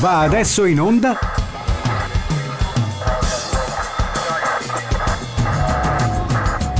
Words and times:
Va 0.00 0.18
adesso 0.20 0.64
in 0.64 0.80
onda 0.80 1.18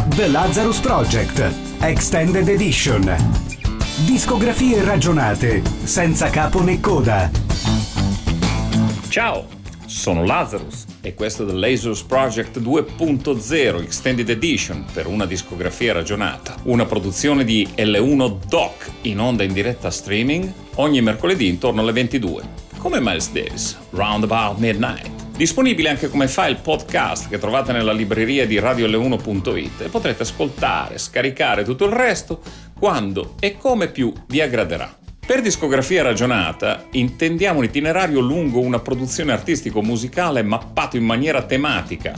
The 0.08 0.28
Lazarus 0.28 0.78
Project 0.80 1.52
Extended 1.80 2.48
Edition. 2.48 3.16
Discografie 4.04 4.82
ragionate, 4.82 5.62
senza 5.84 6.28
capo 6.30 6.62
né 6.62 6.80
coda. 6.80 7.30
Ciao, 9.08 9.46
sono 9.86 10.24
Lazarus 10.24 10.93
e 11.04 11.14
questo 11.14 11.42
è 11.42 11.46
The 11.46 11.52
Lazarus 11.52 12.02
Project 12.02 12.60
2.0 12.60 13.82
Extended 13.82 14.28
Edition 14.30 14.86
per 14.90 15.06
una 15.06 15.26
discografia 15.26 15.92
ragionata. 15.92 16.56
Una 16.62 16.86
produzione 16.86 17.44
di 17.44 17.68
L1 17.76 18.38
Doc 18.48 18.90
in 19.02 19.20
onda 19.20 19.42
in 19.42 19.52
diretta 19.52 19.90
streaming 19.90 20.50
ogni 20.76 21.02
mercoledì 21.02 21.46
intorno 21.46 21.82
alle 21.82 21.92
22 21.92 22.62
come 22.78 23.00
Miles 23.00 23.30
Davis, 23.32 23.78
Roundabout 23.90 24.58
Midnight. 24.58 25.10
Disponibile 25.36 25.88
anche 25.88 26.08
come 26.08 26.28
file 26.28 26.56
podcast 26.56 27.28
che 27.28 27.38
trovate 27.38 27.72
nella 27.72 27.92
libreria 27.92 28.46
di 28.46 28.58
radiolle1.it 28.58 29.80
e 29.82 29.88
potrete 29.88 30.22
ascoltare, 30.22 30.98
scaricare 30.98 31.64
tutto 31.64 31.84
il 31.86 31.92
resto 31.92 32.40
quando 32.78 33.34
e 33.40 33.56
come 33.56 33.88
più 33.88 34.12
vi 34.26 34.40
aggraderà. 34.40 35.03
Per 35.26 35.40
discografia 35.40 36.02
ragionata 36.02 36.84
intendiamo 36.90 37.60
un 37.60 37.64
itinerario 37.64 38.20
lungo 38.20 38.60
una 38.60 38.80
produzione 38.80 39.32
artistico-musicale 39.32 40.42
mappato 40.42 40.98
in 40.98 41.04
maniera 41.04 41.44
tematica 41.44 42.12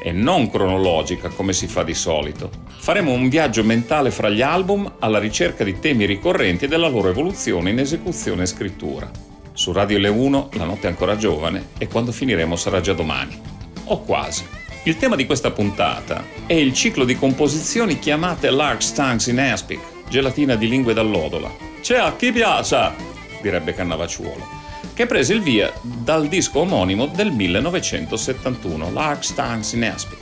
e 0.00 0.12
non 0.12 0.48
cronologica 0.48 1.30
come 1.30 1.52
si 1.52 1.66
fa 1.66 1.82
di 1.82 1.94
solito. 1.94 2.50
Faremo 2.78 3.10
un 3.10 3.28
viaggio 3.28 3.64
mentale 3.64 4.12
fra 4.12 4.28
gli 4.28 4.40
album 4.40 4.88
alla 5.00 5.18
ricerca 5.18 5.64
di 5.64 5.80
temi 5.80 6.06
ricorrenti 6.06 6.66
e 6.66 6.68
della 6.68 6.86
loro 6.86 7.08
evoluzione 7.08 7.70
in 7.70 7.80
esecuzione 7.80 8.44
e 8.44 8.46
scrittura. 8.46 9.10
Su 9.52 9.72
Radio 9.72 9.98
Le 9.98 10.08
1 10.08 10.50
la 10.52 10.64
notte 10.64 10.86
è 10.86 10.90
ancora 10.90 11.16
giovane 11.16 11.70
e 11.76 11.88
quando 11.88 12.12
finiremo 12.12 12.54
sarà 12.54 12.80
già 12.80 12.92
domani. 12.92 13.36
O 13.86 14.02
quasi. 14.02 14.46
Il 14.84 14.96
tema 14.96 15.16
di 15.16 15.26
questa 15.26 15.50
puntata 15.50 16.22
è 16.46 16.52
il 16.52 16.72
ciclo 16.72 17.04
di 17.04 17.16
composizioni 17.16 17.98
chiamate 17.98 18.48
Large 18.50 18.86
Stanks 18.86 19.26
in 19.26 19.40
Aspic, 19.40 19.80
gelatina 20.08 20.54
di 20.54 20.68
lingue 20.68 20.94
d'allodola. 20.94 21.73
C'è 21.84 21.98
a 21.98 22.16
chi 22.16 22.32
piace, 22.32 22.92
direbbe 23.42 23.74
Cannavacciuolo, 23.74 24.48
che 24.94 25.04
prese 25.04 25.34
il 25.34 25.42
via 25.42 25.70
dal 25.82 26.28
disco 26.28 26.60
omonimo 26.60 27.04
del 27.04 27.30
1971, 27.30 28.90
Large 28.90 29.22
Stanks 29.22 29.72
in 29.72 29.84
Aspic. 29.84 30.18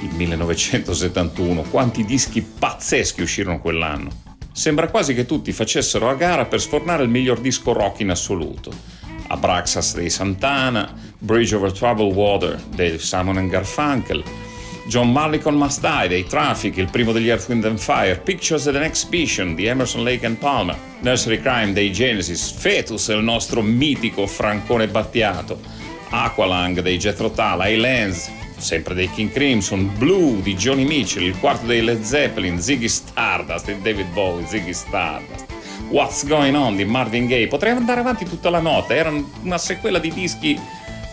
Il 0.00 0.14
1971, 0.14 1.64
quanti 1.64 2.02
dischi 2.02 2.40
pazzeschi 2.40 3.20
uscirono 3.20 3.60
quell'anno. 3.60 4.08
Sembra 4.52 4.88
quasi 4.88 5.12
che 5.12 5.26
tutti 5.26 5.52
facessero 5.52 6.08
a 6.08 6.14
gara 6.14 6.46
per 6.46 6.62
sfornare 6.62 7.02
il 7.02 7.10
miglior 7.10 7.40
disco 7.40 7.74
rock 7.74 8.00
in 8.00 8.08
assoluto. 8.08 8.72
Abraxas 9.26 9.96
dei 9.96 10.08
Santana, 10.08 10.94
Bridge 11.18 11.54
over 11.54 11.72
Troubled 11.72 12.14
Water 12.14 12.58
dei 12.74 12.98
Simon 12.98 13.46
Garfunkel, 13.48 14.24
John 14.88 15.12
con 15.42 15.56
Must 15.56 15.80
Die 15.80 16.08
dei 16.08 16.26
Traffic, 16.26 16.76
il 16.76 16.88
primo 16.88 17.10
degli 17.10 17.28
Earth, 17.28 17.48
Wind 17.48 17.64
and 17.64 17.78
Fire, 17.78 18.16
Pictures 18.16 18.66
of 18.66 18.76
an 18.76 18.84
Exhibition 18.84 19.56
di 19.56 19.66
Emerson, 19.66 20.04
Lake 20.04 20.24
and 20.24 20.36
Palmer, 20.36 20.78
Nursery 21.00 21.40
Crime 21.40 21.72
dei 21.72 21.90
Genesis, 21.90 22.52
Fetus, 22.52 23.08
il 23.08 23.22
nostro 23.22 23.62
mitico 23.62 24.28
Francone 24.28 24.86
Battiato, 24.86 25.58
Aqualung 26.10 26.80
dei 26.80 26.98
Jethro 26.98 27.30
Tull, 27.30 27.62
Highlands, 27.62 28.30
sempre 28.58 28.94
dei 28.94 29.10
King 29.10 29.32
Crimson, 29.32 29.90
Blue 29.98 30.40
di 30.40 30.54
Johnny 30.54 30.84
Mitchell, 30.84 31.24
il 31.24 31.38
quarto 31.38 31.66
dei 31.66 31.82
Led 31.82 32.02
Zeppelin, 32.02 32.60
Ziggy 32.60 32.88
Stardust 32.88 33.66
di 33.66 33.82
David 33.82 34.12
Bowie, 34.12 34.46
Ziggy 34.46 34.72
Stardust. 34.72 35.46
What's 35.88 36.24
Going 36.26 36.54
On 36.54 36.76
di 36.76 36.84
Marvin 36.84 37.26
Gaye, 37.26 37.48
potrei 37.48 37.72
andare 37.72 38.00
avanti 38.00 38.24
tutta 38.24 38.50
la 38.50 38.60
notte, 38.60 38.94
era 38.94 39.12
una 39.42 39.58
sequela 39.58 39.98
di 39.98 40.12
dischi 40.12 40.58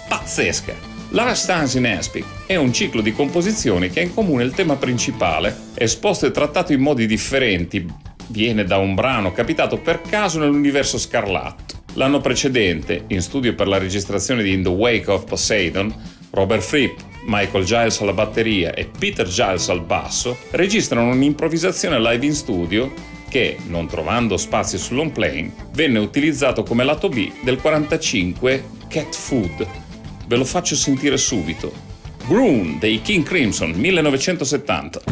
pazzesca. 0.08 0.93
La 1.14 1.36
Stance 1.36 1.78
in 1.78 1.86
Aspic 1.86 2.26
è 2.48 2.56
un 2.56 2.74
ciclo 2.74 3.00
di 3.00 3.14
composizioni 3.14 3.92
che 3.92 4.00
ha 4.00 4.04
in 4.04 4.16
comune 4.16 4.44
il 4.44 4.56
tema 4.56 4.78
principale, 4.78 5.56
esposto 5.76 6.26
e 6.26 6.32
trattato 6.32 6.74
in 6.74 6.82
modi 6.82 7.06
differenti, 7.06 7.86
viene 8.30 8.64
da 8.64 8.78
un 8.78 8.96
brano 8.96 9.32
capitato 9.32 9.78
per 9.78 10.02
caso 10.02 10.40
nell'universo 10.40 10.98
scarlatto. 10.98 11.84
L'anno 11.94 12.20
precedente, 12.20 13.04
in 13.10 13.22
studio 13.22 13.54
per 13.54 13.68
la 13.68 13.78
registrazione 13.78 14.42
di 14.42 14.54
In 14.54 14.64
the 14.64 14.70
Wake 14.70 15.12
of 15.12 15.26
Poseidon, 15.26 15.94
Robert 16.32 16.64
Fripp, 16.64 16.98
Michael 17.28 17.64
Giles 17.64 18.02
alla 18.02 18.14
batteria 18.14 18.74
e 18.74 18.88
Peter 18.88 19.28
Giles 19.28 19.70
al 19.70 19.84
basso, 19.84 20.36
registrano 20.50 21.12
un'improvvisazione 21.12 22.00
live 22.00 22.26
in 22.26 22.34
studio 22.34 22.92
che, 23.30 23.58
non 23.68 23.86
trovando 23.86 24.36
spazio 24.36 24.80
sull'home 24.80 25.12
plane, 25.12 25.54
venne 25.74 26.00
utilizzato 26.00 26.64
come 26.64 26.84
lato 26.84 27.08
B 27.08 27.32
del 27.44 27.62
45 27.62 28.64
Cat 28.88 29.14
Food. 29.14 29.83
Ve 30.34 30.40
lo 30.40 30.46
faccio 30.46 30.76
sentire 30.76 31.16
subito. 31.16 31.72
Groon 32.26 32.80
dei 32.80 33.04
King 33.04 33.24
Crimson 33.24 33.70
1970. 33.70 35.04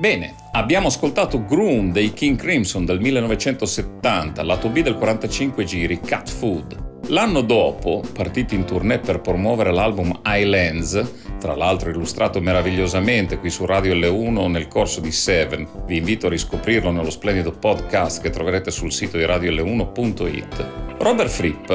Bene, 0.00 0.34
abbiamo 0.52 0.86
ascoltato 0.86 1.44
Groom 1.44 1.92
dei 1.92 2.14
King 2.14 2.38
Crimson 2.38 2.86
del 2.86 3.00
1970, 3.00 4.42
lato 4.42 4.70
B 4.70 4.80
del 4.80 4.94
45 4.94 5.62
giri, 5.64 6.00
Cat 6.00 6.30
Food. 6.30 7.02
L'anno 7.08 7.42
dopo, 7.42 8.02
partiti 8.14 8.54
in 8.54 8.64
tournée 8.64 8.98
per 8.98 9.20
promuovere 9.20 9.70
l'album 9.70 10.22
Highlands, 10.24 11.36
tra 11.38 11.54
l'altro 11.54 11.90
illustrato 11.90 12.40
meravigliosamente 12.40 13.36
qui 13.36 13.50
su 13.50 13.66
Radio 13.66 13.92
L1 13.94 14.48
nel 14.48 14.68
corso 14.68 15.00
di 15.00 15.12
Seven, 15.12 15.68
vi 15.84 15.98
invito 15.98 16.28
a 16.28 16.30
riscoprirlo 16.30 16.90
nello 16.90 17.10
splendido 17.10 17.52
podcast 17.52 18.22
che 18.22 18.30
troverete 18.30 18.70
sul 18.70 18.92
sito 18.92 19.18
di 19.18 19.24
radiol1.it, 19.24 20.66
Robert 20.96 21.28
Fripp 21.28 21.72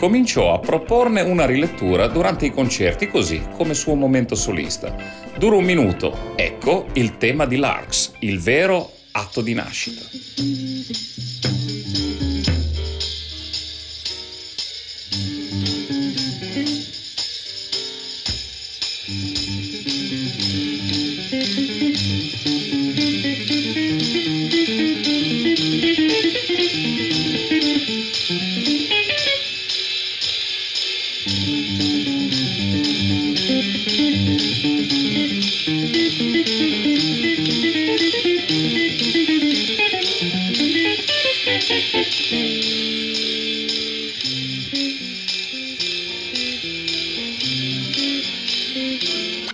cominciò 0.00 0.54
a 0.54 0.60
proporne 0.60 1.20
una 1.20 1.44
rilettura 1.44 2.06
durante 2.06 2.46
i 2.46 2.50
concerti 2.52 3.08
così 3.08 3.42
come 3.54 3.74
suo 3.74 3.94
momento 3.94 4.34
solista. 4.34 5.19
Dura 5.40 5.56
un 5.56 5.64
minuto, 5.64 6.34
ecco 6.36 6.88
il 6.92 7.16
tema 7.16 7.46
di 7.46 7.56
Larks, 7.56 8.12
il 8.18 8.40
vero 8.40 8.92
atto 9.12 9.40
di 9.40 9.54
nascita. 9.54 10.02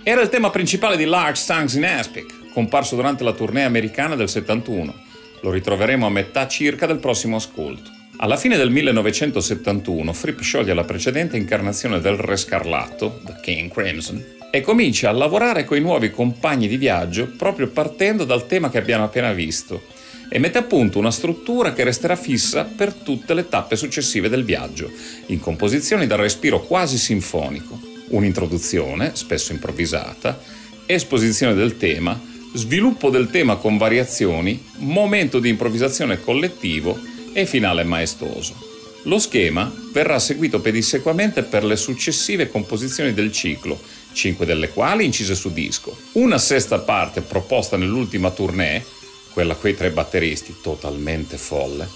Era 0.09 0.21
il 0.21 0.29
tema 0.29 0.49
principale 0.49 0.95
di 0.95 1.03
Large 1.03 1.41
Songs 1.41 1.73
in 1.73 1.83
Aspic, 1.83 2.51
comparso 2.53 2.95
durante 2.95 3.25
la 3.25 3.33
tournée 3.33 3.65
americana 3.65 4.15
del 4.15 4.29
71. 4.29 4.95
Lo 5.41 5.51
ritroveremo 5.51 6.05
a 6.05 6.09
metà 6.09 6.47
circa 6.47 6.85
del 6.85 6.99
prossimo 6.99 7.35
ascolto. 7.35 7.91
Alla 8.19 8.37
fine 8.37 8.55
del 8.55 8.69
1971 8.69 10.13
Fripp 10.13 10.39
scioglie 10.39 10.73
la 10.73 10.85
precedente 10.85 11.35
incarnazione 11.35 11.99
del 11.99 12.15
Re 12.15 12.37
Scarlatto, 12.37 13.19
The 13.25 13.35
King 13.41 13.69
Crimson, 13.69 14.23
e 14.49 14.61
comincia 14.61 15.09
a 15.09 15.11
lavorare 15.11 15.65
con 15.65 15.75
i 15.75 15.81
nuovi 15.81 16.09
compagni 16.09 16.69
di 16.69 16.77
viaggio 16.77 17.33
proprio 17.35 17.67
partendo 17.67 18.23
dal 18.23 18.47
tema 18.47 18.69
che 18.69 18.77
abbiamo 18.77 19.03
appena 19.03 19.33
visto 19.33 19.87
e 20.29 20.39
mette 20.39 20.57
a 20.57 20.63
punto 20.63 20.99
una 20.99 21.11
struttura 21.11 21.73
che 21.73 21.83
resterà 21.83 22.15
fissa 22.15 22.63
per 22.63 22.93
tutte 22.93 23.33
le 23.33 23.49
tappe 23.49 23.75
successive 23.75 24.29
del 24.29 24.45
viaggio, 24.45 24.89
in 25.25 25.41
composizioni 25.41 26.07
dal 26.07 26.19
respiro 26.19 26.61
quasi 26.61 26.97
sinfonico 26.97 27.86
un'introduzione, 28.09 29.11
spesso 29.13 29.51
improvvisata, 29.51 30.41
esposizione 30.85 31.53
del 31.53 31.77
tema, 31.77 32.19
sviluppo 32.53 33.09
del 33.09 33.29
tema 33.29 33.57
con 33.57 33.77
variazioni, 33.77 34.63
momento 34.77 35.39
di 35.39 35.49
improvvisazione 35.49 36.19
collettivo 36.19 36.97
e 37.33 37.45
finale 37.45 37.83
maestoso. 37.83 38.65
Lo 39.03 39.19
schema 39.19 39.71
verrà 39.93 40.19
seguito 40.19 40.59
pedissequamente 40.59 41.43
per 41.43 41.63
le 41.63 41.75
successive 41.75 42.49
composizioni 42.49 43.13
del 43.13 43.31
ciclo, 43.31 43.79
cinque 44.11 44.45
delle 44.45 44.69
quali 44.69 45.05
incise 45.05 45.35
su 45.35 45.53
disco. 45.53 45.95
Una 46.13 46.37
sesta 46.37 46.79
parte 46.79 47.21
proposta 47.21 47.77
nell'ultima 47.77 48.31
tournée, 48.31 48.83
quella 49.31 49.55
coi 49.55 49.75
tre 49.75 49.91
batteristi, 49.91 50.55
totalmente 50.61 51.37
folle, 51.37 51.87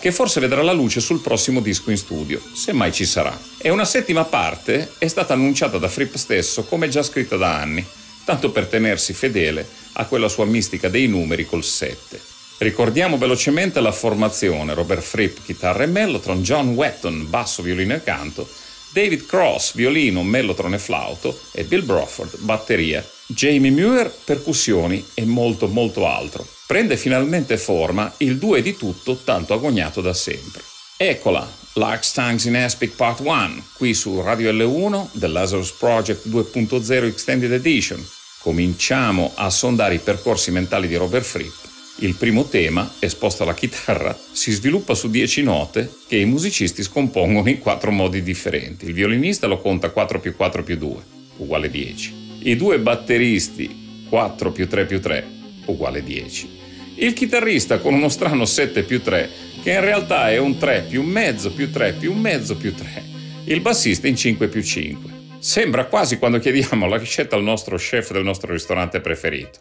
che 0.00 0.12
forse 0.12 0.40
vedrà 0.40 0.62
la 0.62 0.72
luce 0.72 0.98
sul 0.98 1.20
prossimo 1.20 1.60
disco 1.60 1.90
in 1.90 1.98
studio, 1.98 2.40
se 2.54 2.72
mai 2.72 2.90
ci 2.90 3.04
sarà. 3.04 3.38
E 3.58 3.68
una 3.68 3.84
settima 3.84 4.24
parte 4.24 4.92
è 4.96 5.06
stata 5.06 5.34
annunciata 5.34 5.76
da 5.76 5.88
Fripp 5.88 6.14
stesso 6.14 6.64
come 6.64 6.88
già 6.88 7.02
scritta 7.02 7.36
da 7.36 7.54
anni, 7.60 7.86
tanto 8.24 8.50
per 8.50 8.66
tenersi 8.66 9.12
fedele 9.12 9.68
a 9.92 10.06
quella 10.06 10.28
sua 10.28 10.46
mistica 10.46 10.88
dei 10.88 11.06
numeri 11.06 11.44
col 11.44 11.62
7. 11.62 12.18
Ricordiamo 12.58 13.18
velocemente 13.18 13.80
la 13.80 13.92
formazione: 13.92 14.72
Robert 14.72 15.02
Fripp, 15.02 15.44
chitarra 15.44 15.82
e 15.82 15.86
mellotron, 15.86 16.42
John 16.42 16.68
Wetton, 16.70 17.28
basso, 17.28 17.60
violino 17.60 17.94
e 17.94 18.02
canto, 18.02 18.48
David 18.92 19.26
Cross, 19.26 19.74
violino, 19.74 20.22
mellotron 20.22 20.72
e 20.72 20.78
flauto 20.78 21.38
e 21.52 21.64
Bill 21.64 21.84
Broford, 21.84 22.38
batteria, 22.38 23.06
Jamie 23.26 23.70
Muir, 23.70 24.10
percussioni 24.24 25.04
e 25.12 25.26
molto 25.26 25.68
molto 25.68 26.06
altro 26.06 26.58
prende 26.70 26.96
finalmente 26.96 27.58
forma 27.58 28.14
il 28.18 28.38
2 28.38 28.62
di 28.62 28.76
tutto 28.76 29.16
tanto 29.24 29.54
agognato 29.54 30.00
da 30.00 30.14
sempre. 30.14 30.62
Eccola, 30.96 31.44
Lark 31.72 32.04
Stangs 32.04 32.44
in 32.44 32.54
Aspic 32.54 32.94
Part 32.94 33.18
1, 33.24 33.64
qui 33.72 33.92
su 33.92 34.20
Radio 34.20 34.52
L1 34.52 35.08
del 35.14 35.32
Lazarus 35.32 35.72
Project 35.72 36.28
2.0 36.28 37.06
Extended 37.06 37.50
Edition. 37.50 38.00
Cominciamo 38.38 39.32
a 39.34 39.50
sondare 39.50 39.94
i 39.94 39.98
percorsi 39.98 40.52
mentali 40.52 40.86
di 40.86 40.94
Robert 40.94 41.24
Fripp. 41.24 41.54
Il 42.02 42.14
primo 42.14 42.44
tema, 42.44 42.88
esposto 43.00 43.42
alla 43.42 43.54
chitarra, 43.54 44.16
si 44.30 44.52
sviluppa 44.52 44.94
su 44.94 45.10
10 45.10 45.42
note 45.42 45.92
che 46.06 46.18
i 46.18 46.24
musicisti 46.24 46.84
scompongono 46.84 47.48
in 47.48 47.58
quattro 47.58 47.90
modi 47.90 48.22
differenti. 48.22 48.84
Il 48.84 48.92
violinista 48.92 49.48
lo 49.48 49.58
conta 49.58 49.90
4 49.90 50.20
più 50.20 50.36
4 50.36 50.62
più 50.62 50.76
2, 50.76 50.96
uguale 51.38 51.68
10. 51.68 52.42
I 52.44 52.54
due 52.54 52.78
batteristi 52.78 54.06
4 54.08 54.52
più 54.52 54.68
3 54.68 54.86
più 54.86 55.00
3, 55.00 55.38
uguale 55.66 56.02
10 56.02 56.60
il 57.00 57.14
chitarrista 57.14 57.78
con 57.78 57.94
uno 57.94 58.10
strano 58.10 58.44
7 58.44 58.82
più 58.82 59.00
3, 59.00 59.30
che 59.62 59.72
in 59.72 59.80
realtà 59.80 60.30
è 60.30 60.36
un 60.36 60.58
3 60.58 60.86
più 60.88 61.02
mezzo 61.02 61.50
più 61.50 61.70
3 61.70 61.94
più 61.94 62.12
mezzo 62.12 62.56
più 62.56 62.74
3. 62.74 63.04
Il 63.44 63.62
bassista 63.62 64.06
in 64.06 64.16
5 64.16 64.48
più 64.48 64.62
5. 64.62 65.10
Sembra 65.38 65.86
quasi 65.86 66.18
quando 66.18 66.38
chiediamo 66.38 66.86
la 66.86 66.98
ricetta 66.98 67.36
al 67.36 67.42
nostro 67.42 67.76
chef 67.78 68.12
del 68.12 68.22
nostro 68.22 68.52
ristorante 68.52 69.00
preferito. 69.00 69.60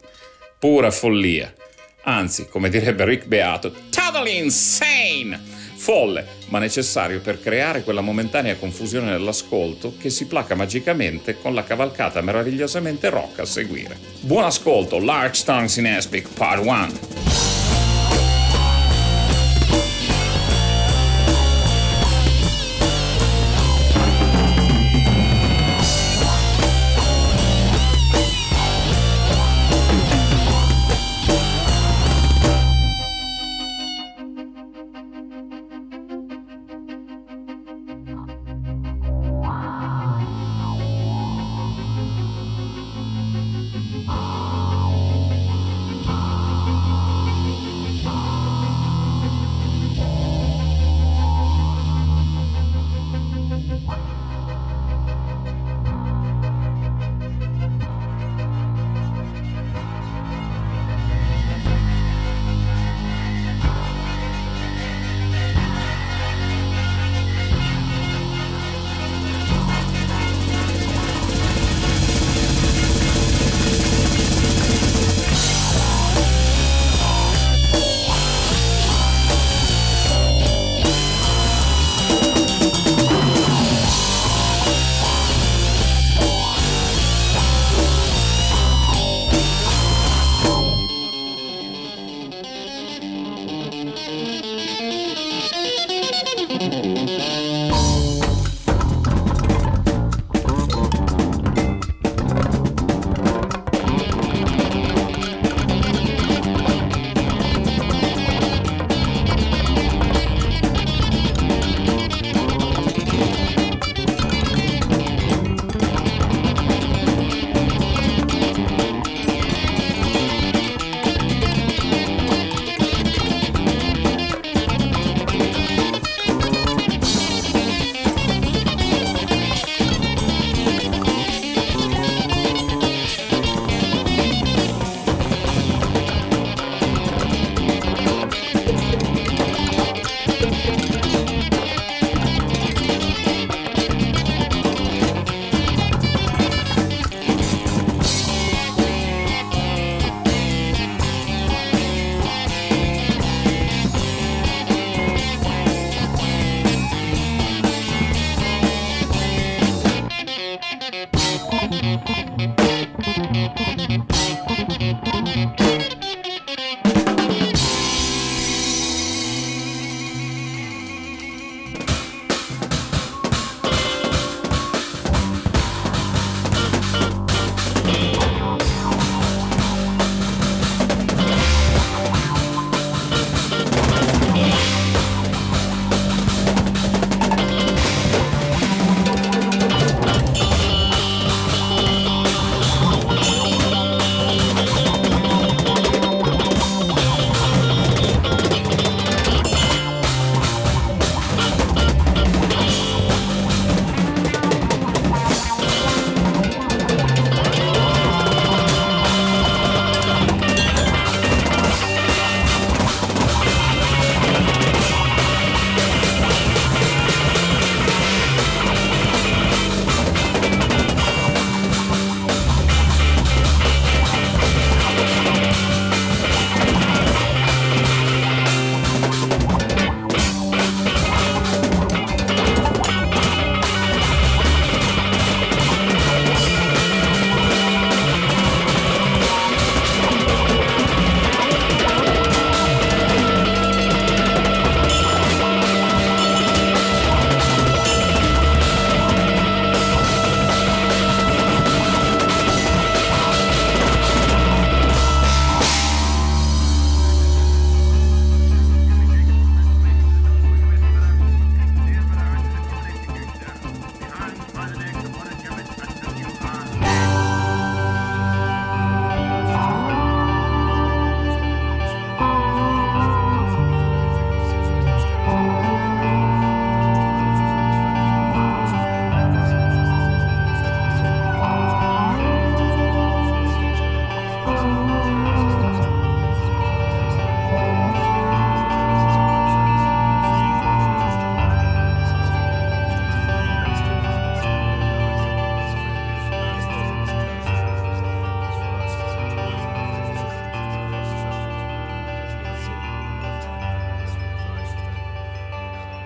Pura 0.57 0.91
follia. 0.91 1.53
Anzi, 2.03 2.47
come 2.49 2.69
direbbe 2.69 3.05
Rick 3.05 3.27
Beato, 3.27 3.73
totally 3.89 4.37
insane! 4.37 5.39
Folle, 5.79 6.25
ma 6.49 6.59
necessario 6.59 7.21
per 7.21 7.39
creare 7.39 7.83
quella 7.83 8.01
momentanea 8.01 8.57
confusione 8.57 9.11
nell'ascolto 9.11 9.93
che 9.97 10.09
si 10.09 10.27
placa 10.27 10.53
magicamente 10.53 11.39
con 11.39 11.53
la 11.53 11.63
cavalcata 11.63 12.21
meravigliosamente 12.21 13.09
rock 13.09 13.39
a 13.39 13.45
seguire. 13.45 13.97
Buon 14.19 14.43
ascolto, 14.43 14.99
Large 14.99 15.45
Tongues 15.45 15.77
in 15.77 15.87
Aspic 15.87 16.27
Part 16.33 16.65
1. 16.65 17.38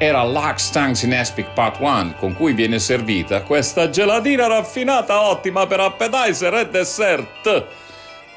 Era 0.04 0.22
Lux 0.26 0.70
Tanks 0.70 1.04
in 1.04 1.14
Aspic 1.14 1.54
Part 1.54 1.80
1, 1.80 2.16
con 2.20 2.34
cui 2.34 2.52
viene 2.52 2.78
servita 2.78 3.42
questa 3.44 3.90
gelatina 3.90 4.48
raffinata 4.48 5.30
ottima 5.30 5.66
per 5.66 5.80
appetizer 5.80 6.54
e 6.56 6.68
dessert. 6.68 7.68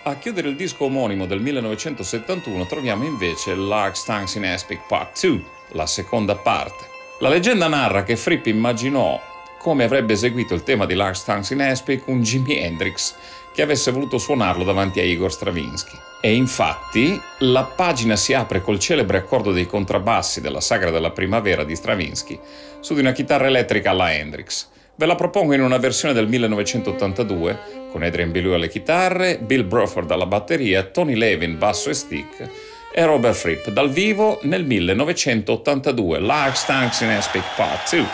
A 0.04 0.14
chiudere 0.14 0.48
il 0.48 0.54
disco 0.54 0.84
omonimo 0.84 1.26
del 1.26 1.40
1971 1.40 2.66
troviamo 2.66 3.04
invece 3.04 3.56
Lux 3.56 4.04
Tanks 4.04 4.36
in 4.36 4.46
Aspic 4.46 4.82
Part 4.86 5.26
2, 5.26 5.44
la 5.70 5.86
seconda 5.86 6.36
parte. 6.36 6.86
La 7.18 7.28
leggenda 7.28 7.66
narra 7.66 8.04
che 8.04 8.14
Fripp 8.14 8.46
immaginò 8.46 9.20
come 9.66 9.82
avrebbe 9.82 10.12
eseguito 10.12 10.54
il 10.54 10.62
tema 10.62 10.86
di 10.86 10.94
Lars 10.94 11.24
Tanks 11.24 11.50
in 11.50 11.60
Aspic 11.60 12.06
un 12.06 12.22
Jimi 12.22 12.56
Hendrix 12.56 13.16
che 13.52 13.62
avesse 13.62 13.90
voluto 13.90 14.16
suonarlo 14.16 14.62
davanti 14.62 15.00
a 15.00 15.02
Igor 15.02 15.32
Stravinsky. 15.32 15.98
E 16.20 16.32
infatti 16.36 17.20
la 17.38 17.64
pagina 17.64 18.14
si 18.14 18.32
apre 18.32 18.62
col 18.62 18.78
celebre 18.78 19.18
accordo 19.18 19.50
dei 19.50 19.66
contrabbassi 19.66 20.40
della 20.40 20.60
Sagra 20.60 20.90
della 20.90 21.10
Primavera 21.10 21.64
di 21.64 21.74
Stravinsky 21.74 22.38
su 22.78 22.94
di 22.94 23.00
una 23.00 23.10
chitarra 23.10 23.48
elettrica 23.48 23.90
alla 23.90 24.14
Hendrix. 24.14 24.68
Ve 24.94 25.04
la 25.06 25.16
propongo 25.16 25.52
in 25.52 25.62
una 25.62 25.78
versione 25.78 26.14
del 26.14 26.28
1982 26.28 27.88
con 27.90 28.04
Adrian 28.04 28.30
Belew 28.30 28.52
alle 28.52 28.68
chitarre, 28.68 29.38
Bill 29.38 29.66
Bruford 29.66 30.08
alla 30.12 30.26
batteria, 30.26 30.84
Tony 30.84 31.16
Levin 31.16 31.58
basso 31.58 31.90
e 31.90 31.94
stick 31.94 32.50
e 32.98 33.04
Robert 33.04 33.34
Fripp 33.34 33.68
dal 33.68 33.90
vivo 33.90 34.38
nel 34.44 34.64
1982, 34.94 36.18
Large 36.18 36.60
Tanks 36.64 37.02
in 37.02 37.10
Aspic 37.10 37.42
Part 37.54 37.90
2. 37.90 38.06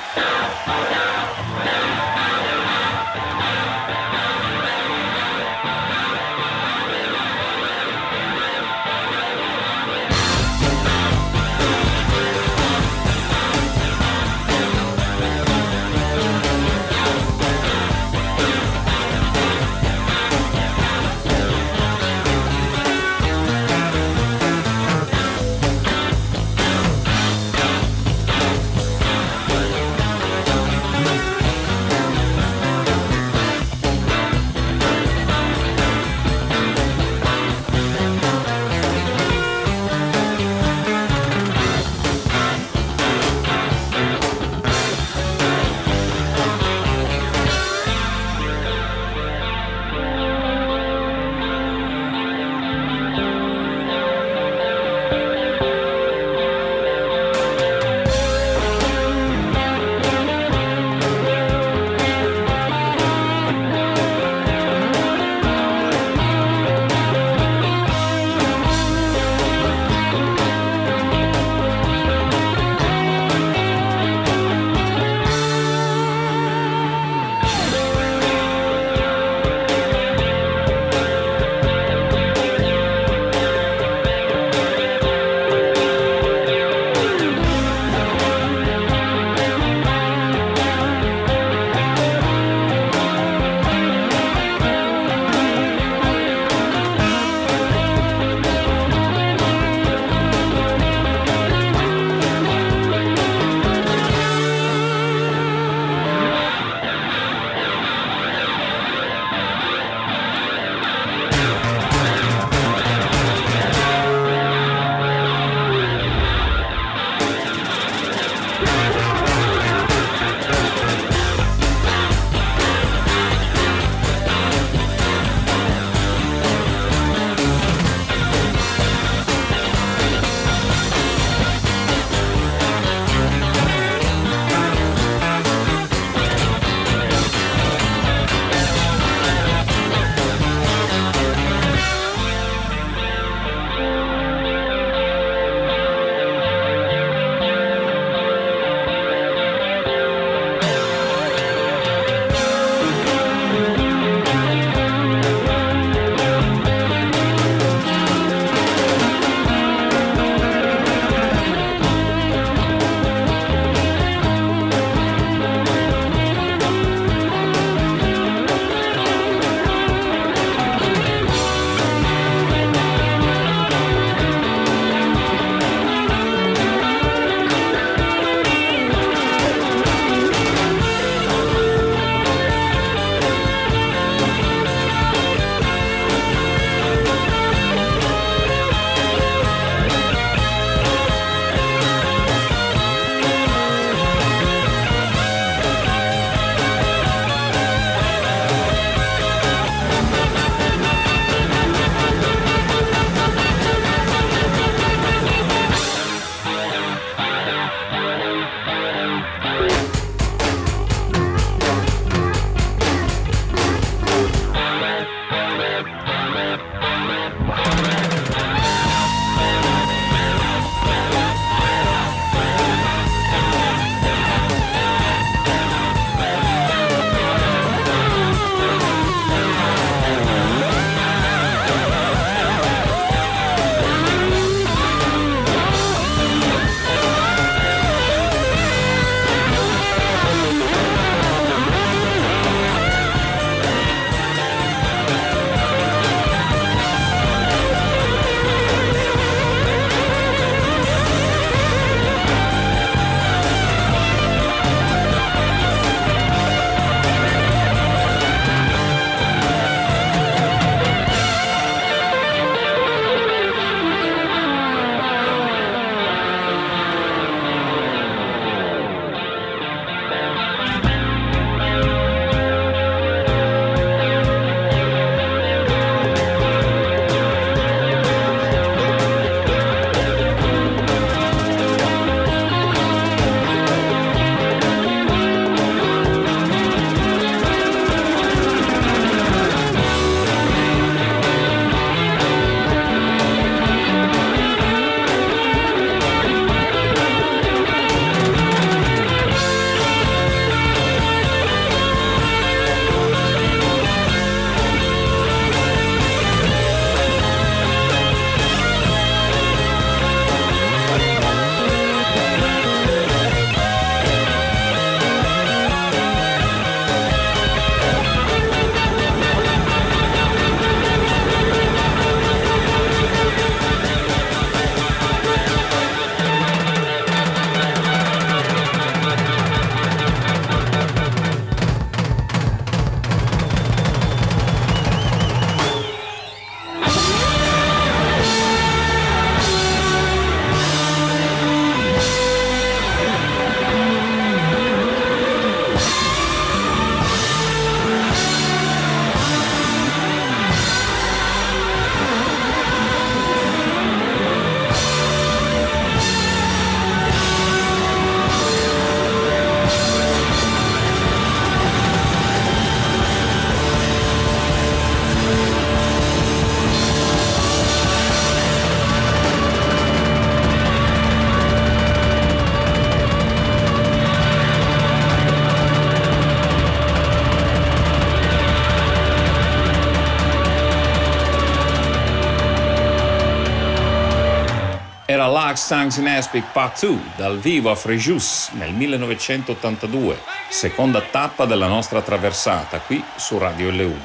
Lars 385.52 385.64
Stanks 385.64 385.96
in 385.98 386.08
Aspic 386.08 386.44
Part 386.50 386.80
2 386.80 386.98
dal 387.14 387.38
vivo 387.38 387.70
a 387.70 387.74
Fréjus 387.74 388.52
nel 388.52 388.72
1982, 388.72 390.18
seconda 390.48 391.02
tappa 391.02 391.44
della 391.44 391.66
nostra 391.66 392.00
traversata 392.00 392.80
qui 392.80 393.04
su 393.16 393.36
Radio 393.36 393.70
L1. 393.70 394.00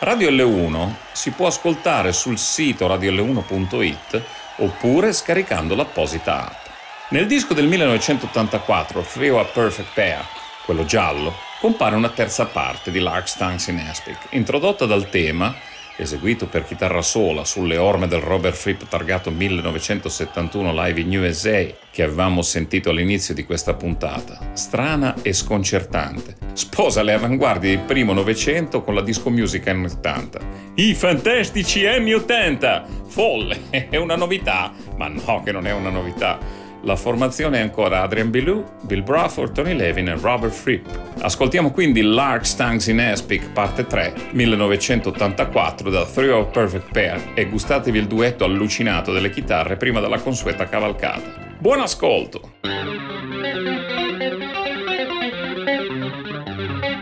Radio 0.00 0.28
L1 0.28 0.94
si 1.12 1.30
può 1.30 1.46
ascoltare 1.46 2.12
sul 2.12 2.36
sito 2.36 2.88
radiol1.it 2.88 4.22
oppure 4.56 5.12
scaricando 5.12 5.76
l'apposita 5.76 6.48
app. 6.48 6.66
Nel 7.10 7.28
disco 7.28 7.54
del 7.54 7.68
1984, 7.68 9.00
Trio 9.02 9.38
a 9.38 9.44
Perfect 9.44 9.94
Pair, 9.94 10.24
quello 10.64 10.84
giallo, 10.84 11.32
compare 11.60 11.94
una 11.94 12.08
terza 12.08 12.46
parte 12.46 12.90
di 12.90 12.98
Lark 12.98 13.28
Stanks 13.28 13.68
in 13.68 13.78
Aspic, 13.88 14.18
introdotta 14.30 14.84
dal 14.84 15.08
tema 15.08 15.54
eseguito 15.98 16.46
per 16.46 16.64
chitarra 16.64 17.02
sola 17.02 17.44
sulle 17.44 17.76
orme 17.76 18.06
del 18.06 18.20
Robert 18.20 18.54
Fripp 18.54 18.82
targato 18.88 19.30
1971 19.30 20.72
live 20.72 21.00
in 21.00 21.18
USA 21.18 21.66
che 21.90 22.02
avevamo 22.02 22.42
sentito 22.42 22.90
all'inizio 22.90 23.34
di 23.34 23.44
questa 23.44 23.74
puntata. 23.74 24.50
Strana 24.52 25.16
e 25.22 25.32
sconcertante. 25.32 26.36
Sposa 26.52 27.02
le 27.02 27.12
avanguardie 27.12 27.76
del 27.76 27.84
primo 27.84 28.12
Novecento 28.12 28.82
con 28.82 28.94
la 28.94 29.02
disco 29.02 29.30
music 29.30 29.66
anni 29.66 29.86
80. 29.86 30.38
I 30.76 30.94
fantastici 30.94 31.86
anni 31.86 32.14
80! 32.14 32.84
Folle! 33.08 33.62
È 33.90 33.96
una 33.96 34.16
novità? 34.16 34.72
Ma 34.96 35.08
no, 35.08 35.42
che 35.42 35.50
non 35.52 35.66
è 35.66 35.72
una 35.72 35.90
novità 35.90 36.57
la 36.82 36.96
formazione 36.96 37.58
è 37.58 37.62
ancora 37.62 38.02
Adrian 38.02 38.30
Bilou, 38.30 38.64
Bill 38.82 39.02
Bruford, 39.02 39.52
Tony 39.52 39.74
Levin 39.74 40.08
e 40.08 40.16
Robert 40.20 40.52
Fripp. 40.52 40.86
Ascoltiamo 41.20 41.70
quindi 41.70 42.02
Lark 42.02 42.54
Tongues 42.54 42.86
in 42.86 43.00
Aspic, 43.00 43.50
parte 43.50 43.86
3, 43.86 44.30
1984, 44.32 45.90
da 45.90 46.06
Three 46.06 46.30
of 46.30 46.50
Perfect 46.50 46.92
Pair 46.92 47.32
e 47.34 47.46
gustatevi 47.46 47.98
il 47.98 48.06
duetto 48.06 48.44
allucinato 48.44 49.12
delle 49.12 49.30
chitarre 49.30 49.76
prima 49.76 50.00
della 50.00 50.20
consueta 50.20 50.68
cavalcata. 50.68 51.56
Buon 51.58 51.80
ascolto! 51.80 52.56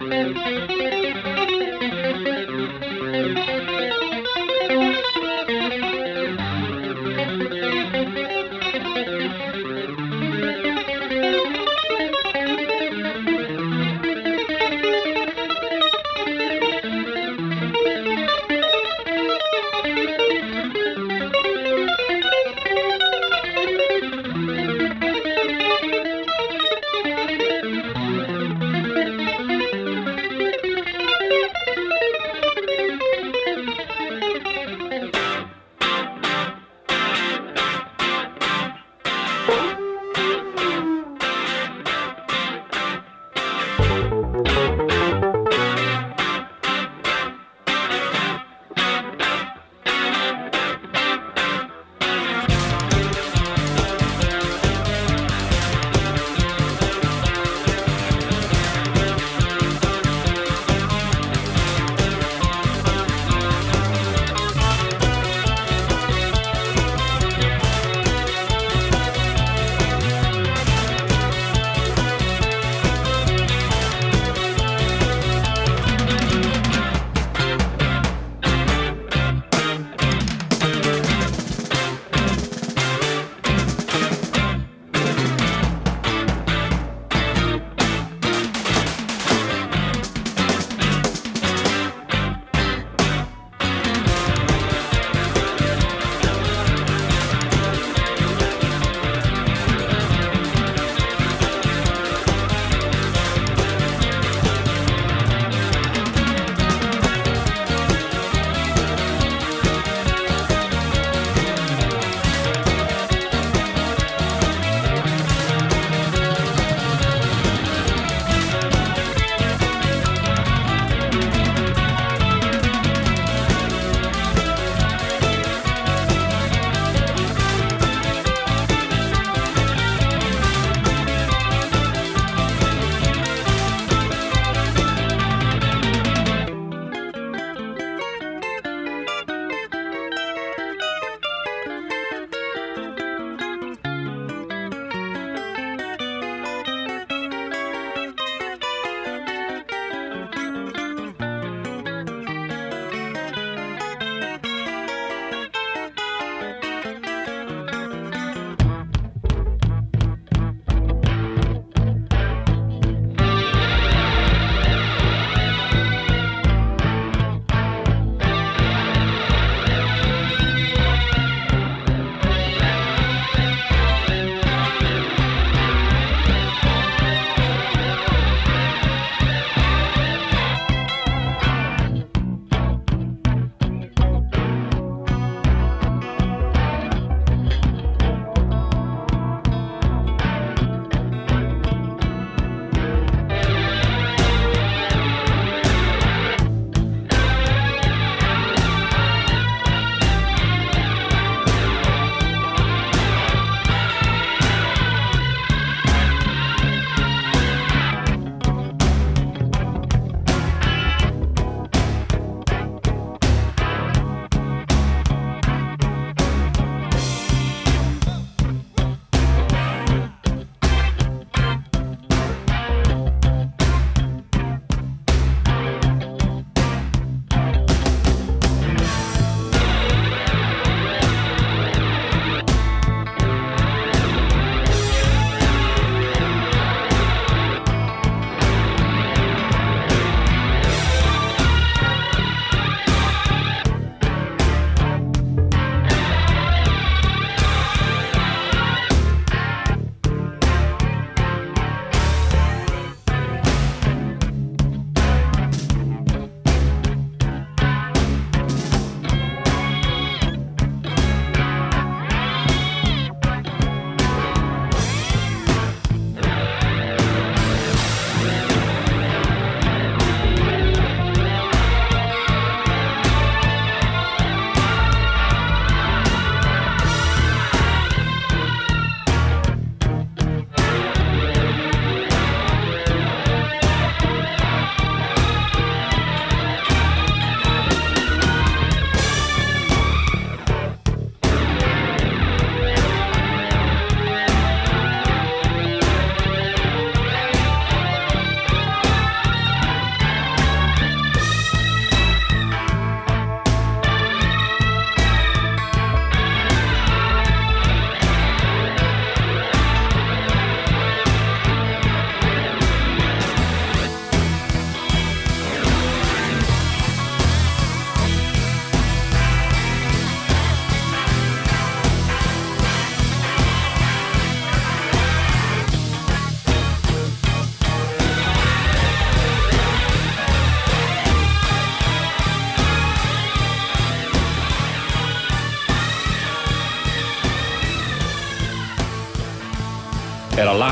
thank 0.08 0.60
you 0.60 0.65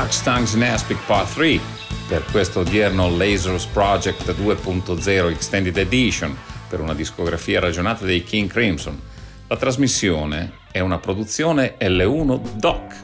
Large 0.05 0.23
Tongues 0.23 0.53
Nespic 0.53 0.99
Part 1.07 1.33
3 1.33 1.59
per 2.07 2.23
questo 2.29 2.59
odierno 2.59 3.09
Lasers 3.17 3.65
Project 3.65 4.35
2.0 4.35 5.31
Extended 5.31 5.75
Edition 5.77 6.37
per 6.69 6.79
una 6.79 6.93
discografia 6.93 7.59
ragionata 7.59 8.05
dei 8.05 8.23
King 8.23 8.47
Crimson. 8.47 9.01
La 9.47 9.57
trasmissione 9.57 10.59
è 10.71 10.79
una 10.79 10.99
produzione 10.99 11.77
L1 11.79 12.39
Doc 12.53 12.95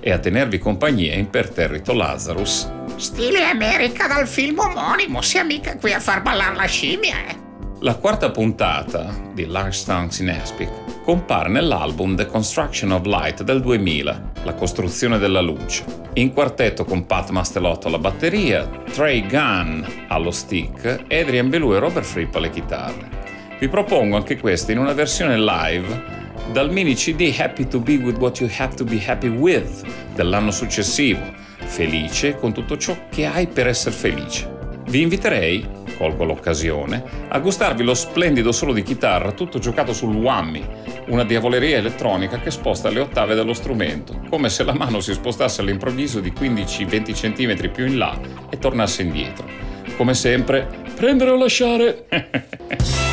e 0.00 0.10
a 0.10 0.18
tenervi 0.18 0.58
compagnia 0.58 1.12
imperterrito 1.16 1.92
Lazarus. 1.92 2.66
Stile 2.96 3.44
America 3.44 4.06
dal 4.06 4.26
film 4.26 4.58
omonimo, 4.58 5.20
sia 5.20 5.44
mica 5.44 5.76
qui 5.76 5.92
a 5.92 6.00
far 6.00 6.22
ballare 6.22 6.56
la 6.56 6.64
scimmia, 6.64 7.26
eh. 7.28 7.36
La 7.80 7.96
quarta 7.96 8.30
puntata 8.30 9.14
di 9.34 9.44
Large 9.44 9.84
Tongues 9.84 10.18
in 10.20 10.30
Aspic 10.30 10.97
compare 11.08 11.48
nell'album 11.48 12.16
The 12.16 12.26
Construction 12.26 12.90
of 12.90 13.06
Light 13.06 13.42
del 13.42 13.62
2000, 13.62 14.32
La 14.42 14.52
costruzione 14.52 15.16
della 15.16 15.40
luce, 15.40 15.82
in 16.12 16.34
quartetto 16.34 16.84
con 16.84 17.06
Pat 17.06 17.30
Mastelotto 17.30 17.88
alla 17.88 17.96
batteria, 17.96 18.68
Trey 18.92 19.26
Gunn 19.26 19.82
allo 20.08 20.30
stick, 20.30 21.04
Adrian 21.08 21.48
Belou 21.48 21.72
e 21.72 21.78
Robert 21.78 22.04
Fripp 22.04 22.34
alle 22.34 22.50
chitarre. 22.50 23.08
Vi 23.58 23.68
propongo 23.68 24.16
anche 24.16 24.36
questa 24.36 24.72
in 24.72 24.80
una 24.80 24.92
versione 24.92 25.38
live 25.38 26.04
dal 26.52 26.70
mini 26.70 26.92
CD 26.92 27.34
Happy 27.38 27.66
to 27.66 27.80
Be 27.80 27.96
With 27.96 28.18
What 28.18 28.40
You 28.40 28.50
Have 28.58 28.74
to 28.74 28.84
Be 28.84 29.02
Happy 29.02 29.28
With 29.28 29.86
dell'anno 30.14 30.50
successivo, 30.50 31.22
felice 31.56 32.36
con 32.36 32.52
tutto 32.52 32.76
ciò 32.76 32.94
che 33.08 33.24
hai 33.24 33.46
per 33.46 33.66
essere 33.66 33.94
felice. 33.94 34.56
Vi 34.84 35.00
inviterei 35.00 35.78
colgo 35.98 36.24
l'occasione, 36.24 37.02
a 37.28 37.38
gustarvi 37.40 37.82
lo 37.82 37.92
splendido 37.92 38.52
solo 38.52 38.72
di 38.72 38.84
chitarra 38.84 39.32
tutto 39.32 39.58
giocato 39.58 39.92
sul 39.92 40.14
whammy, 40.14 40.64
una 41.08 41.24
diavoleria 41.24 41.78
elettronica 41.78 42.38
che 42.38 42.50
sposta 42.50 42.90
le 42.90 43.00
ottave 43.00 43.34
dello 43.34 43.52
strumento, 43.52 44.20
come 44.28 44.48
se 44.48 44.64
la 44.64 44.74
mano 44.74 45.00
si 45.00 45.12
spostasse 45.12 45.60
all'improvviso 45.60 46.20
di 46.20 46.32
15-20 46.32 47.12
cm 47.12 47.70
più 47.70 47.86
in 47.86 47.98
là 47.98 48.18
e 48.50 48.58
tornasse 48.58 49.02
indietro. 49.02 49.46
Come 49.96 50.14
sempre, 50.14 50.66
prendere 50.94 51.30
o 51.30 51.36
lasciare. 51.36 52.06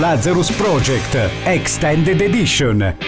Lazarus 0.00 0.50
Project 0.50 1.14
Extended 1.46 2.20
Edition. 2.20 3.05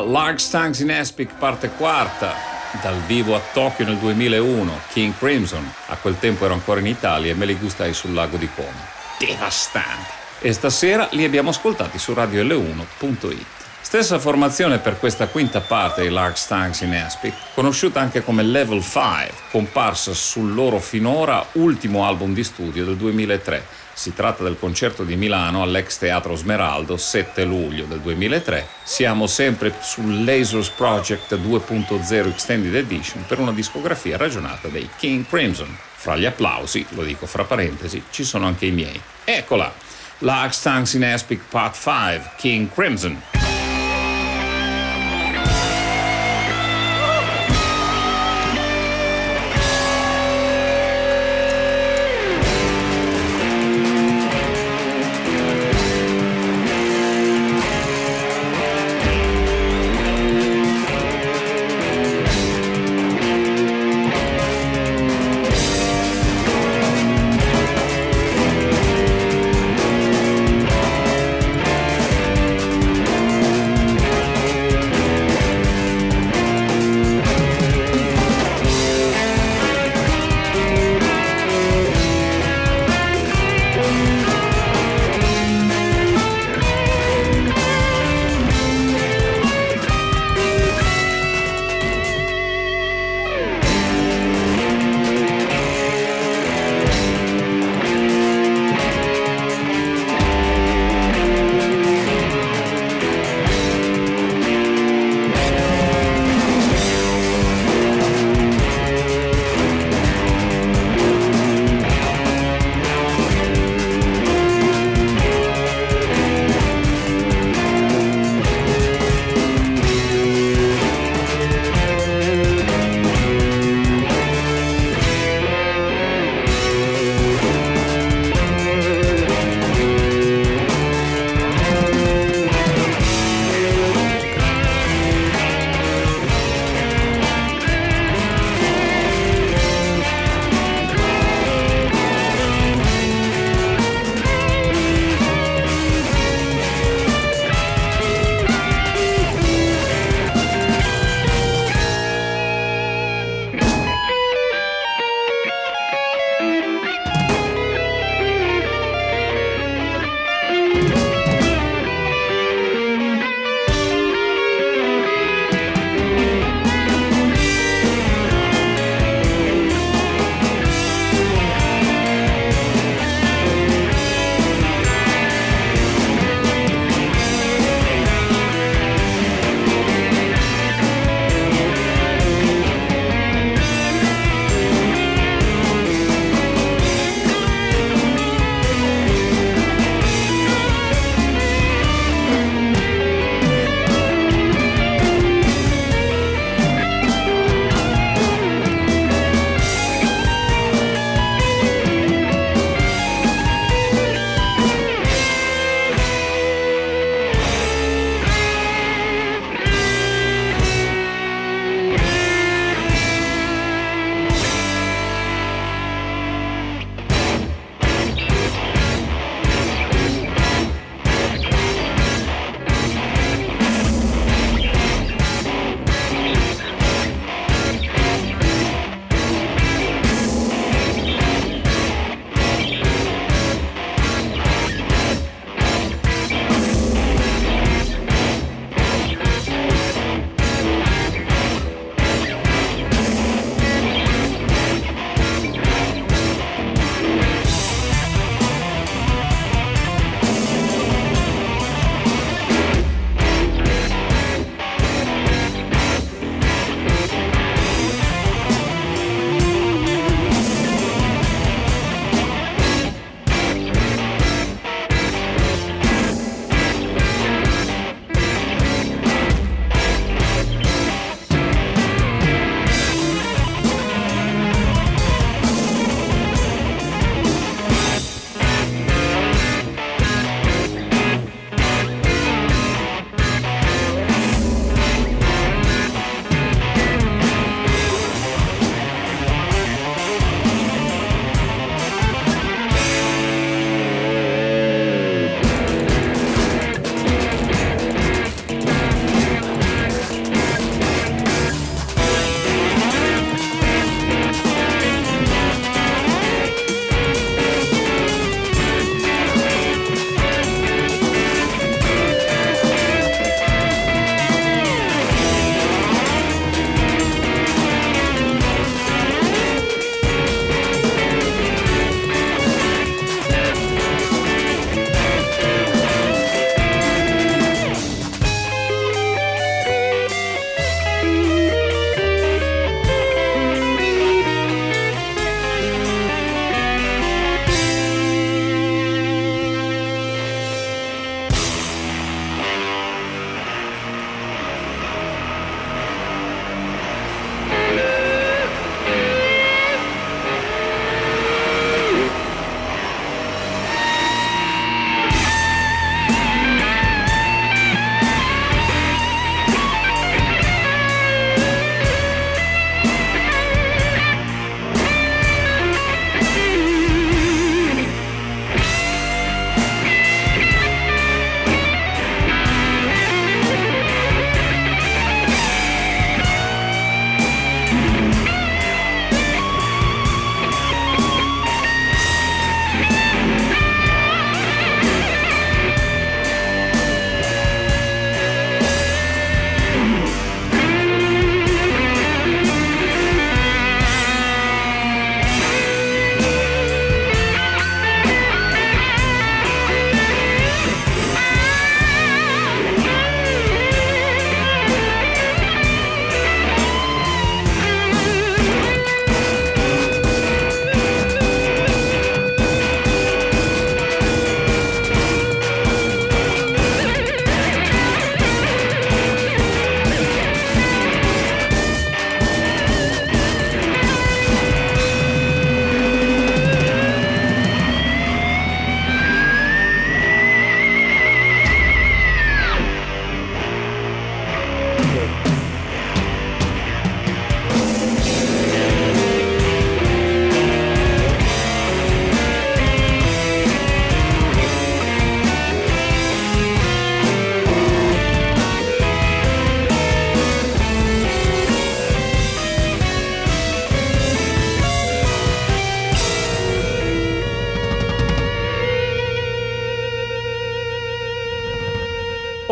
Large 0.00 0.38
Stanks 0.38 0.80
in 0.80 0.90
Espic 0.90 1.30
parte 1.38 1.70
quarta, 1.76 2.34
dal 2.80 2.98
vivo 3.06 3.34
a 3.34 3.40
Tokyo 3.52 3.84
nel 3.84 3.96
2001, 3.98 4.72
King 4.92 5.14
Crimson, 5.18 5.70
a 5.88 5.96
quel 5.96 6.18
tempo 6.18 6.44
ero 6.44 6.54
ancora 6.54 6.80
in 6.80 6.86
Italia 6.86 7.32
e 7.32 7.34
me 7.34 7.46
li 7.46 7.54
gustai 7.54 7.92
sul 7.92 8.14
lago 8.14 8.36
di 8.36 8.48
Como. 8.54 8.68
Devastanti! 9.18 10.20
E 10.40 10.52
stasera 10.52 11.08
li 11.12 11.24
abbiamo 11.24 11.50
ascoltati 11.50 11.98
su 11.98 12.12
radioL1.it. 12.12 13.61
Stessa 13.92 14.18
formazione 14.18 14.78
per 14.78 14.98
questa 14.98 15.26
quinta 15.26 15.60
parte 15.60 16.00
di 16.00 16.08
Lark 16.08 16.38
Stanks 16.38 16.80
in 16.80 16.94
Aspic, 16.94 17.34
conosciuta 17.52 18.00
anche 18.00 18.24
come 18.24 18.42
Level 18.42 18.82
5, 18.82 19.30
comparsa 19.50 20.14
sul 20.14 20.54
loro 20.54 20.78
finora 20.78 21.44
ultimo 21.52 22.06
album 22.06 22.32
di 22.32 22.42
studio 22.42 22.86
del 22.86 22.96
2003. 22.96 23.62
Si 23.92 24.14
tratta 24.14 24.44
del 24.44 24.56
concerto 24.58 25.04
di 25.04 25.14
Milano 25.14 25.60
all'ex 25.60 25.98
Teatro 25.98 26.34
Smeraldo 26.36 26.96
7 26.96 27.44
luglio 27.44 27.84
del 27.84 28.00
2003. 28.00 28.66
Siamo 28.82 29.26
sempre 29.26 29.74
sul 29.82 30.24
Lasers 30.24 30.70
Project 30.70 31.34
2.0 31.36 32.28
Extended 32.28 32.74
Edition 32.74 33.26
per 33.26 33.40
una 33.40 33.52
discografia 33.52 34.16
ragionata 34.16 34.68
dei 34.68 34.88
King 34.96 35.26
Crimson. 35.28 35.68
Fra 35.96 36.16
gli 36.16 36.24
applausi, 36.24 36.86
lo 36.92 37.02
dico 37.02 37.26
fra 37.26 37.44
parentesi, 37.44 38.02
ci 38.08 38.24
sono 38.24 38.46
anche 38.46 38.64
i 38.64 38.70
miei. 38.70 38.98
Eccola! 39.22 39.70
Lark 40.20 40.54
Stanks 40.54 40.94
in 40.94 41.04
Aspic 41.04 41.42
Part 41.50 41.74
5 41.74 42.30
King 42.38 42.72
Crimson. 42.72 43.41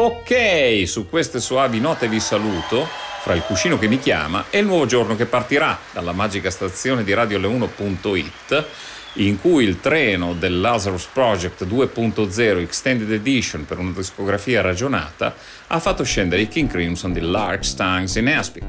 Ok, 0.03 0.85
su 0.87 1.11
queste 1.11 1.41
suavi 1.41 1.79
note 1.79 2.09
vi 2.09 2.21
saluto. 2.21 2.89
Fra 3.21 3.35
il 3.35 3.43
cuscino 3.43 3.79
che 3.79 3.87
mi 3.87 3.99
chiama 3.99 4.47
e 4.49 4.61
il 4.61 4.65
nuovo 4.65 4.87
giorno 4.87 5.15
che 5.15 5.27
partirà 5.27 5.79
dalla 5.93 6.13
magica 6.13 6.49
stazione 6.49 7.05
di 7.05 7.13
Radio 7.13 7.39
Le1.it 7.39 8.65
in 9.17 9.39
cui 9.39 9.65
il 9.65 9.79
treno 9.79 10.33
del 10.33 10.59
Lazarus 10.59 11.05
Project 11.13 11.67
2.0 11.67 12.61
Extended 12.61 13.13
Edition 13.13 13.67
per 13.67 13.77
una 13.77 13.93
discografia 13.95 14.63
ragionata 14.63 15.35
ha 15.67 15.79
fatto 15.79 16.03
scendere 16.03 16.41
i 16.41 16.49
King 16.49 16.71
Crimson 16.71 17.13
di 17.13 17.21
Lark 17.21 17.63
Stangs 17.63 18.15
in 18.15 18.29
Aspic. 18.29 18.65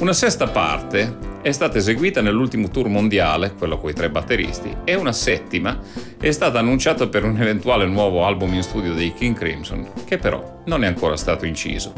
Una 0.00 0.12
sesta 0.12 0.46
parte 0.48 1.28
è 1.42 1.52
stata 1.52 1.78
eseguita 1.78 2.20
nell'ultimo 2.20 2.70
tour 2.70 2.88
mondiale, 2.88 3.54
quello 3.54 3.78
con 3.78 3.90
i 3.90 3.94
tre 3.94 4.10
batteristi, 4.10 4.74
e 4.84 4.94
una 4.94 5.12
settima 5.12 5.78
è 6.18 6.30
stata 6.30 6.58
annunciata 6.58 7.08
per 7.08 7.24
un 7.24 7.40
eventuale 7.40 7.86
nuovo 7.86 8.24
album 8.24 8.54
in 8.54 8.62
studio 8.62 8.94
dei 8.94 9.12
King 9.12 9.36
Crimson, 9.36 9.86
che 10.06 10.18
però 10.18 10.62
non 10.66 10.84
è 10.84 10.86
ancora 10.86 11.16
stato 11.16 11.46
inciso. 11.46 11.92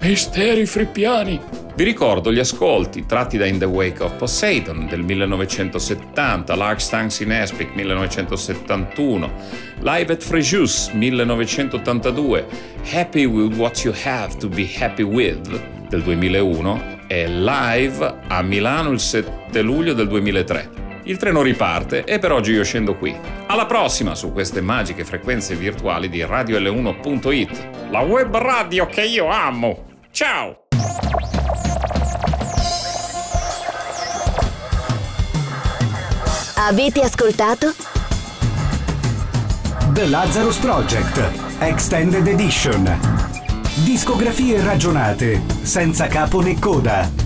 Misteri 0.00 0.66
frippiani! 0.66 1.40
Vi 1.74 1.84
ricordo 1.84 2.32
gli 2.32 2.38
ascolti 2.38 3.04
tratti 3.06 3.36
da 3.36 3.44
In 3.44 3.58
the 3.58 3.64
Wake 3.64 4.02
of 4.02 4.16
Poseidon 4.16 4.86
del 4.86 5.02
1970, 5.02 6.54
Lark 6.54 6.80
Stanks 6.80 7.20
in 7.20 7.32
Aspic 7.32 7.74
1971, 7.74 9.32
Live 9.80 10.12
at 10.12 10.22
Frejus 10.22 10.90
1982, 10.92 12.46
Happy 12.92 13.24
with 13.24 13.56
What 13.56 13.82
You 13.84 13.94
Have 14.04 14.36
to 14.38 14.48
Be 14.48 14.66
Happy 14.78 15.02
With 15.02 15.75
del 15.88 16.02
2001 16.02 16.94
e 17.06 17.28
Live 17.28 18.14
a 18.28 18.42
Milano 18.42 18.90
il 18.90 19.00
7 19.00 19.62
luglio 19.62 19.92
del 19.94 20.08
2003. 20.08 20.84
Il 21.04 21.18
treno 21.18 21.42
riparte 21.42 22.04
e 22.04 22.18
per 22.18 22.32
oggi 22.32 22.52
io 22.52 22.64
scendo 22.64 22.96
qui. 22.96 23.16
Alla 23.46 23.66
prossima 23.66 24.14
su 24.14 24.32
queste 24.32 24.60
magiche 24.60 25.04
frequenze 25.04 25.54
virtuali 25.54 26.08
di 26.08 26.24
Radio 26.24 26.58
L1.it, 26.58 27.90
la 27.90 28.00
web 28.00 28.36
radio 28.36 28.86
che 28.86 29.02
io 29.02 29.28
amo. 29.28 29.84
Ciao! 30.10 30.62
Avete 36.68 37.02
ascoltato? 37.02 37.72
The 39.92 40.06
Lazarus 40.06 40.56
Project 40.58 41.30
Extended 41.60 42.26
Edition. 42.26 43.35
Discografie 43.84 44.58
ragionate, 44.58 45.42
senza 45.62 46.06
capo 46.08 46.40
né 46.40 46.56
coda 46.58 47.25